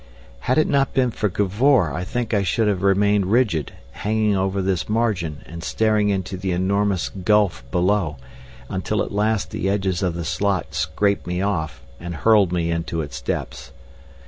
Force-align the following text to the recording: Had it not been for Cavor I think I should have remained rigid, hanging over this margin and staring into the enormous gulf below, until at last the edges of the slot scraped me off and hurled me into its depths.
Had 0.39 0.57
it 0.57 0.67
not 0.67 0.95
been 0.95 1.11
for 1.11 1.29
Cavor 1.29 1.93
I 1.93 2.03
think 2.03 2.33
I 2.33 2.41
should 2.41 2.67
have 2.67 2.81
remained 2.81 3.27
rigid, 3.27 3.73
hanging 3.91 4.35
over 4.35 4.59
this 4.63 4.89
margin 4.89 5.43
and 5.45 5.63
staring 5.63 6.09
into 6.09 6.37
the 6.37 6.53
enormous 6.53 7.09
gulf 7.09 7.63
below, 7.69 8.17
until 8.67 9.03
at 9.03 9.11
last 9.11 9.51
the 9.51 9.69
edges 9.69 10.01
of 10.01 10.15
the 10.15 10.25
slot 10.25 10.73
scraped 10.73 11.27
me 11.27 11.39
off 11.43 11.83
and 11.99 12.15
hurled 12.15 12.51
me 12.51 12.71
into 12.71 13.01
its 13.03 13.21
depths. 13.21 13.73